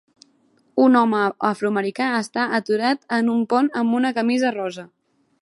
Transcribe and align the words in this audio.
Un 0.85 0.95
home 1.01 1.19
afroamericà 1.49 2.07
està 2.21 2.47
aturat 2.61 3.07
en 3.19 3.31
un 3.35 3.45
pont 3.53 3.71
amb 3.83 4.01
una 4.01 4.13
camisa 4.19 4.55
rosa. 4.59 4.89